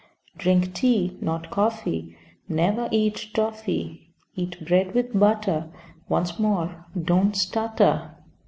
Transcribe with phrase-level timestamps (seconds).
[0.35, 2.17] Drink tea, not coffee;
[2.49, 4.15] Never eat toffy.
[4.35, 5.69] Eat bread with butter.
[6.09, 8.15] Once more, don't stutter.